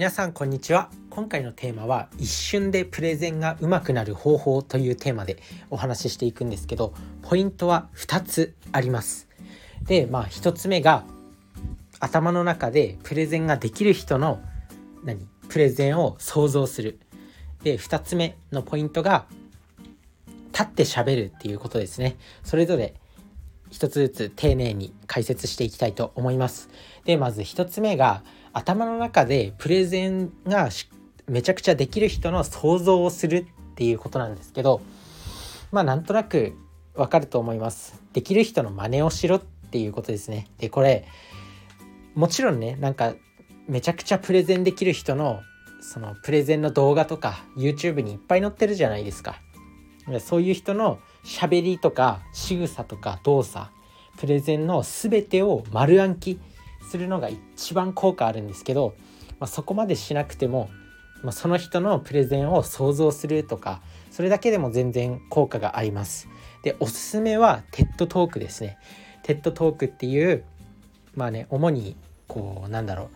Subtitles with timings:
[0.00, 0.88] 皆さんこんにちは。
[1.10, 5.36] 今回のテーマは一瞬でプレゼンが上手くなる方法というテーマで
[5.68, 9.28] お話ししていくんですけどポイントは2つあります。
[9.82, 11.04] でまあ1つ目が
[11.98, 14.40] 頭の中でプレゼンができる人の
[15.04, 16.98] 何プレゼンを想像する。
[17.62, 19.26] で2つ目のポイントが
[20.46, 22.16] 立って喋るっていうことですね。
[22.42, 22.94] それぞれ
[23.68, 26.70] 一つずつ丁寧に解説していきたいと思います。
[27.04, 28.22] でまず1つ目が
[28.52, 30.68] 頭の中でプレゼンが
[31.28, 34.80] めちゃくちゃできる人の想像をするっていうことなんですけど
[35.70, 36.54] まあなんとなく
[36.94, 38.02] わかると思います。
[38.12, 40.48] できる人の真似をしろっていうことですね。
[40.58, 41.06] でこれ
[42.14, 43.14] もちろんねなんか
[43.68, 45.40] めちゃくちゃプレゼンできる人の
[45.80, 49.40] そのプレゼンの動画とか YouTube にいっぱい載ってるじゃないですか。
[50.18, 53.68] そういう人の喋りとか仕草とか動作
[54.18, 56.40] プレゼンの全てを丸暗記
[56.88, 58.94] するのが一番効果あるんですけど、
[59.38, 60.70] まあ、そこまでしなくても、
[61.22, 66.28] まあ、その人のプレゼンを想像するとかそれだけでも全然効果があります。
[66.62, 68.78] でおすすめは TED Talk ですね。
[69.22, 70.44] テッドトークっていう
[71.14, 71.96] まあね主に
[72.26, 73.08] こうなんだろう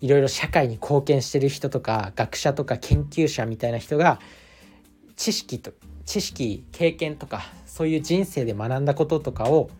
[0.00, 4.20] いろいろ社会に貢献してる人とか学者とか研究者みたいな人が
[5.16, 5.72] 知識と
[6.06, 9.70] 知識経験とかそういう人生で学んだこととかを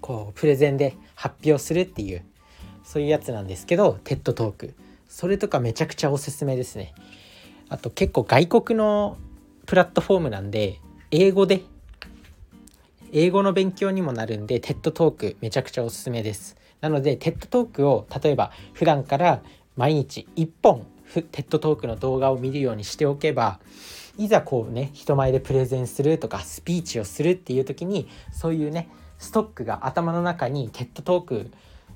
[0.00, 2.24] こうプレゼンで発表するっていう
[2.82, 4.74] そういうやつなんですけど TED Talk。
[5.06, 6.94] それとかめちゃくちゃおすすめですね。
[7.68, 9.18] あと結構外国の
[9.66, 10.80] プラットフォームなんで
[11.12, 11.60] 英語で
[13.12, 16.56] 英語の勉強にもなるんで TED Talk めちゃくちゃおすすめです。
[16.80, 19.42] なので TED Talk を例えば普段から
[19.76, 23.60] 毎日1本TED Talk の動画を見るようにしておけば
[24.18, 28.88] いざこうね人前でプレゼンするとかスピーチをするっていう時にそういうね
[29.22, 31.50] ストックが頭の中に TED Talk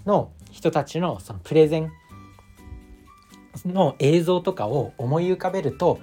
[0.07, 1.93] の人たちのそのプレゼン
[3.67, 5.99] の映像とかを思い浮かべると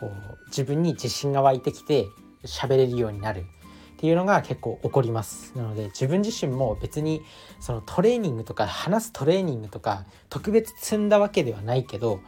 [0.00, 2.06] こう自分に自信が湧いてきて
[2.44, 5.52] 喋れるようになるっていうのが結構起こります。
[5.56, 7.20] なので自分自身も別に
[7.60, 12.20] そのトレーニングとか話すトレーニングとか特別積んだわけではないけど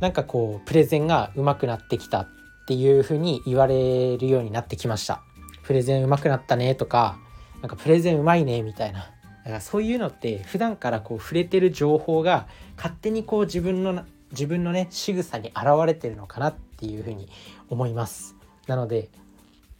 [0.00, 2.28] なんかこうプレゼンが上手くなってきたっ
[2.66, 5.22] ていう風に言われるようになってきました。
[5.70, 7.16] プレゼン上手くなったねとか
[7.62, 8.98] なんかプレゼンうまいねみたいな。
[9.02, 9.04] だ
[9.44, 17.28] からそういうのって普段からこう触れてる情報が勝手にこう自分の自分のね仕草に現れてるのかなっていうふうに
[17.68, 18.34] 思います。
[18.66, 19.10] なので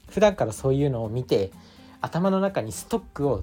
[0.09, 1.51] 普段からそういうのを見て
[2.01, 3.43] 頭の中にストックを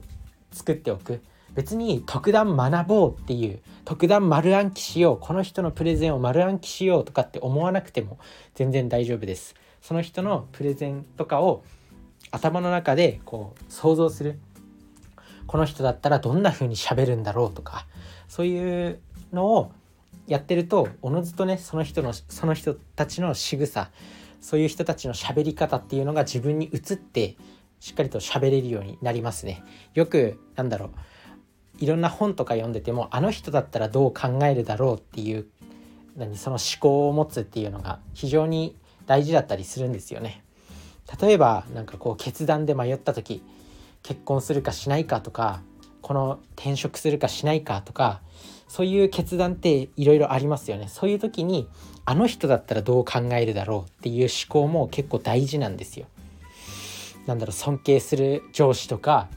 [0.54, 1.20] 作っておく。
[1.54, 5.18] 別に特段学ぼうっていう特段丸暗記しよう。
[5.20, 8.20] この人のプレゼンを丸暗記しようとかって思わなくても
[8.56, 9.54] 全然大丈夫です。
[9.82, 11.66] その人のプレゼンとかを
[12.32, 14.40] 頭の中でこう想像する
[15.46, 17.88] この人だったらどんな風に喋るんだろうとか
[18.28, 19.00] そういう
[19.32, 19.72] のを
[20.28, 23.90] やってるとおのずとねその人のその人たちの仕草
[24.42, 27.38] そういう人たちの喋り方っていうのが自分に移って
[27.80, 29.64] しっかりと喋れるようになりますね。
[29.94, 30.92] よくなんだろう
[31.80, 35.48] いろんな本とか読んでてもあの人だったらどう考えるだろうっていう
[36.16, 40.44] 何その思考を持つっていうのが非常に大事だったりするんですよね。
[41.22, 43.42] 例えばなんかこう決断で迷った時
[44.04, 45.62] 結婚するかしないかとか
[46.02, 48.22] この転職するかしないかとか
[48.68, 50.88] そういう決断っていろいろありますよね。
[50.90, 51.70] そういう時に
[52.06, 56.06] あの人だったらどう考えるだろうっていう思考も結構大事なんですよ。
[57.26, 59.28] なんだろう尊敬する上司とか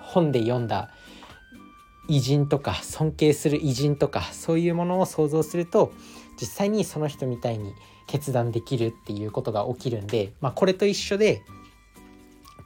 [0.00, 0.90] 本で読んだ
[2.08, 5.92] 偉人とか尊敬する偉人とかそういうものを想像すると
[6.40, 7.72] 実際にその人みたいに
[8.10, 11.42] 決断できるっていうことが起きるんで、まあ、これと一緒で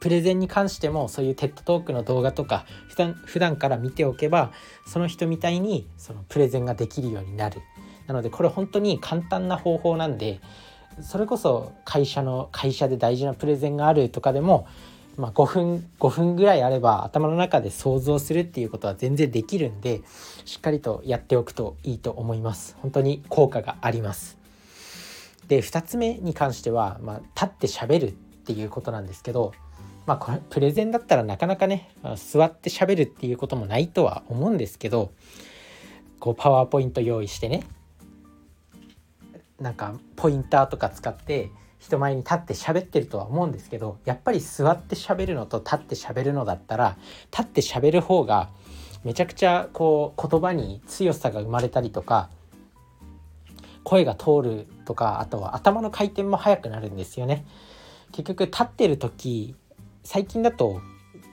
[0.00, 4.52] プレゼンに関してもそういうテッドトークの動画とか普段普段から見ておけば
[4.86, 7.60] その人みたいにそのプレゼンができるようになる。
[8.06, 10.40] なのでこれ本当に簡単な方法なんで
[11.00, 14.66] それこそ会社の会社で大事なプレゼンがあるとかでも、
[15.16, 20.02] まあ、5分5分ぐらいあれば頭の中で想像するっていうことは全然できるんで
[20.44, 22.76] しっかりとやっておくといいと思います。
[22.80, 24.43] 本当に効果があります。
[25.48, 29.52] で2つ目に関しては、まあ、立ってしゃべるっていうことなんですけど、
[30.06, 35.12] まあ、これプレゼンだったらなかなかね座ってしゃべるっていうこともないとは思うんですけど
[36.20, 37.64] こうパワーポイント用意してね
[39.60, 46.96] なんかポインターとか使って人前に立って喋ってるとは思うんですけどやっぱり座って喋るのと立って喋るのだったら
[47.30, 48.48] 立って喋る方が
[49.04, 52.30] めちゃくちゃこう言葉に強さが生まれたりとか
[53.84, 57.44] 声が通るとかあとは頭の回転も速くなるんですよね。
[58.12, 59.54] 結局立ってる時
[60.02, 60.80] 最近だと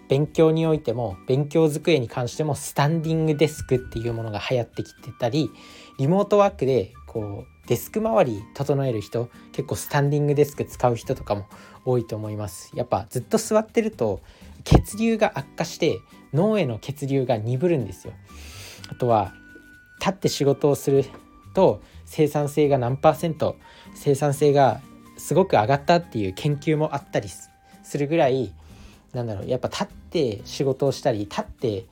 [0.10, 5.50] 勉強においても勉強机に関してもスタンディングデスクっていうものが流行ってきてたり
[5.98, 11.48] リモートワークでこうデスク周り整える人結構スタンディングデスク使う人とかも
[11.86, 12.72] 多いと思います。
[12.76, 14.22] やっぱずっと座ってると
[14.64, 16.00] 血流が悪化して
[16.34, 18.14] 脳への血流が鈍るんですよ。
[18.90, 19.34] あとは
[20.00, 21.06] 立って仕事をする
[21.54, 23.56] と生産性が何パーセント
[23.96, 24.82] 生産性が
[25.16, 27.50] すごく上がったっていう研究もあったりす
[27.98, 28.52] るぐらい
[29.14, 31.86] なんだろうやっぱ立って仕事をしたり立って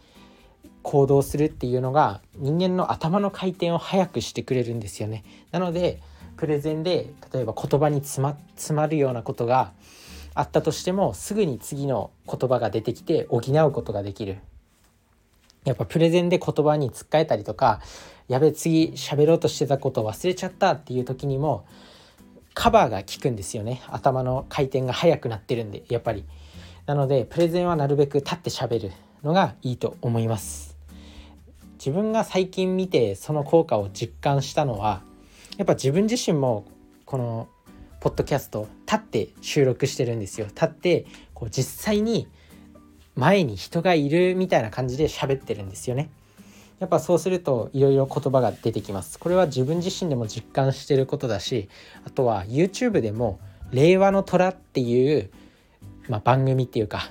[0.83, 5.23] 行動するっていうのが人間の頭の回転を速くしてくれるんですよね。
[5.51, 6.01] なので
[6.35, 9.71] プレゼンで例えば言葉に詰ま詰まるようなことが
[10.33, 14.39] あったとしてもすぐに次の言葉が出てきて補うことができる。
[15.63, 17.79] やっぱプレゼンで言葉につっかえたりとか
[18.29, 21.65] やべ次喋ろうとしてたことを忘れちゃったっていう時にも
[22.53, 23.81] カバーが効くんですよね。
[23.87, 26.23] 頭の回転が速くなってるんでやっぱり。
[26.85, 28.91] なのでプレゼンはなるべく立って喋る
[29.23, 30.77] のがいいと思います。
[31.73, 35.01] 自分が最近見てその効果を実感したのは
[35.57, 36.65] やっぱ自分自身も
[37.05, 37.47] この
[37.99, 40.47] ポッドキャスト立って収録してるんですよ。
[40.47, 42.27] 立ってこう実際に
[43.15, 46.09] 前に人がいるみたいな感じで喋ってるんですよね。
[46.79, 51.69] やっぱそうするといろいろ言葉が出てきますこれは自分自身でも実感してることだし
[52.05, 53.39] あとは YouTube でも
[53.71, 55.29] 令和の虎っていう、
[56.07, 57.09] まあ、番組っていうか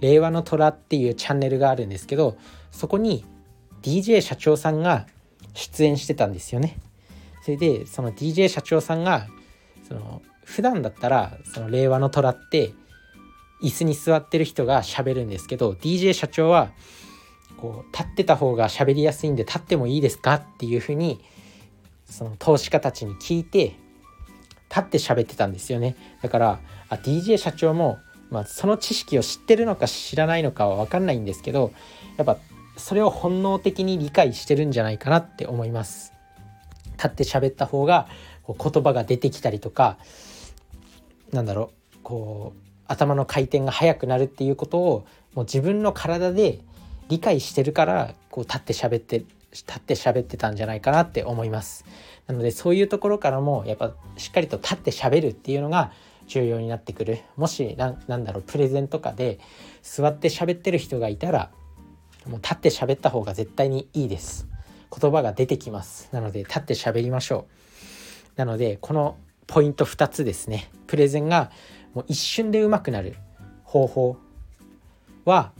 [0.00, 2.36] 令和の虎っていうチャンネルがあるんですけど
[2.70, 3.24] そこに
[3.82, 5.06] DJ 社長さんが
[5.54, 6.78] 出演してたんですよね。
[7.42, 9.26] それでその DJ 社長さんが
[9.86, 11.36] その普段だったら
[11.68, 12.72] 令和の虎って
[13.62, 16.70] 椅子に座ってる人が喋るんですけど DJ 社長は
[17.62, 21.20] こう立ってた方が喋りやすいんで立ってもいいですかっていうふうに
[22.06, 23.76] その投資家たちに聞いて
[24.68, 25.94] 立って喋ってたんですよね。
[26.22, 28.00] だからあ DJ 社長も、
[28.30, 31.72] まあ、その知識を知ってるのか知らないのかは分かんないんですけど
[32.16, 32.36] やっぱ
[32.76, 36.12] それを本能的に理解してるんじゃないかなって思います。
[36.96, 38.08] 立って喋った方が
[38.42, 39.98] こう言葉が出てきたりとか
[41.30, 42.58] なんだろうこう
[42.88, 46.60] 頭の回転が速くなるっていうことをもう自分の体で
[47.08, 51.84] 理解してるからこう立って喋って立って喋ってたんじゃないかなって思います。
[52.26, 55.92] なのでそういうところからもやっぱしっかりと立って喋るっていうのが
[56.26, 57.20] 重要になってくる。
[57.36, 59.38] もしなんだろうプレゼンとかで
[59.82, 61.50] 座って喋ってる人がいたら
[62.26, 64.48] もう立って喋った方が絶対にいいです。
[64.98, 66.08] 言葉が出てきます。
[66.12, 67.46] なので立って喋りましょ
[68.36, 68.38] う。
[68.38, 69.16] なのでこの
[69.46, 70.70] ポイント2つですね。
[70.86, 71.50] プレゼンが
[71.92, 73.16] もう一瞬で上手くなる
[73.64, 74.16] 方法
[75.26, 75.52] は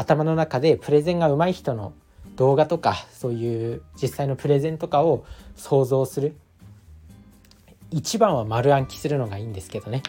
[0.00, 1.92] 頭の中でプレゼンが上手い人の
[2.36, 5.24] 動画とかそういう実際のプレゼンとかを
[5.56, 6.36] 想像する。
[7.90, 10.02] 一番は丸暗記するのがいいんですけどね。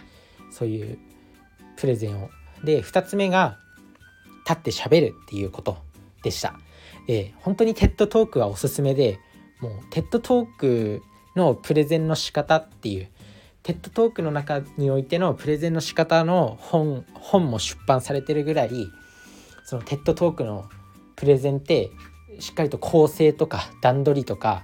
[0.52, 0.98] そういう
[1.76, 2.30] プレゼンを。
[2.64, 3.58] で2つ目が
[4.48, 5.78] 立って喋るっていうこと
[6.24, 6.54] でした。
[7.08, 9.20] で本当に TED Talk はおすすめで
[9.60, 11.02] もう TED Talk
[11.36, 13.10] のプレゼンの仕方っていう
[13.64, 18.88] TED Talk の中においてのプレゼンの仕方の本本も出版されてるぐらい
[19.72, 20.66] その TED Talk の
[21.16, 21.92] プレゼンって
[22.42, 24.64] しっかりと構成とか段取りとか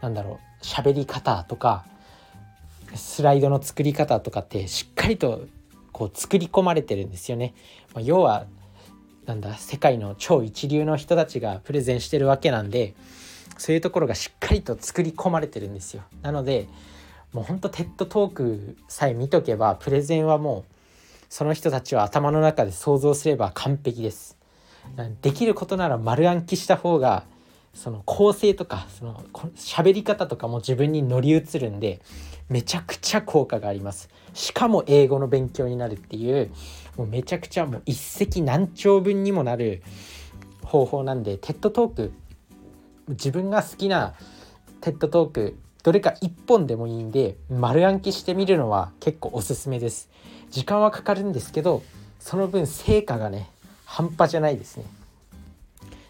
[0.00, 1.84] なんだろう喋り方とか
[2.94, 5.46] スライドの作り方とかってしっかりと
[5.92, 7.52] こう作り込まれてるんですよね。
[7.92, 8.46] まあ、要は
[9.26, 12.94] なんだ世界の超一流の人たちがプレゼンしてるわけなんで
[13.58, 16.66] そういうところがしっかりと作り込まれてるんですよなので
[17.34, 20.72] もうほんとテッドトークさえ見とけばプレゼンはもう
[21.28, 24.35] その人たちは頭の中で想像すれば完璧です
[25.22, 27.24] できることなら丸暗記した方が
[27.74, 29.22] その構成とかその
[29.56, 32.00] 喋り方とかも自分に乗り移るんで
[32.48, 34.08] めちゃくちゃ効果があります。
[34.32, 36.50] しかも英語の勉強になるっていう
[36.96, 39.82] もうめちゃくちゃもう一石何鳥分にもなる
[40.62, 42.12] 方法なんで TED Talk
[43.08, 44.14] 自分が好きな
[44.80, 50.10] TED Talk どれか1本でもいいんで丸暗記してみるのは結構おすすめです。
[50.50, 51.82] 時間はかかるんですけど
[52.18, 53.50] その分成果がね
[53.96, 54.84] 半端じゃないですね。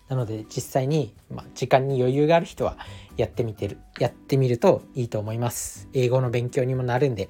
[0.09, 2.79] なので実際に、まあ、時間に余裕がある人は
[3.17, 5.89] やってみてるやってみるといいと思います。
[5.93, 7.29] 英語の勉強にもなるんで。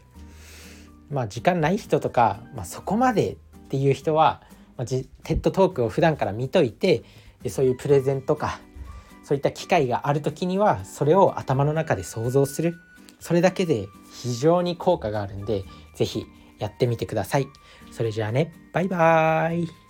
[1.10, 3.36] まあ時間ない人とか、まあ、そこまでっ
[3.68, 4.40] ていう人は、
[4.78, 7.04] まあ、テッドトークを普段から見といて
[7.42, 8.58] でそういうプレゼンとか
[9.24, 12.76] そういった機会がある時にはそれを頭の中で想像する。
[13.20, 13.88] それだけで
[14.22, 15.64] 非常に効果があるんで
[15.96, 16.26] 是非
[16.58, 17.46] やってみてください。
[17.92, 19.85] それじゃあねバイバーイ。